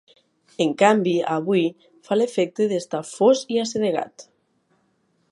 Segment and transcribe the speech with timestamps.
[0.63, 1.59] En canvi avui,
[2.07, 4.25] fa l'efecte d'estar fos i assedegat.